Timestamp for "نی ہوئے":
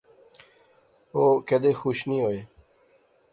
2.07-2.39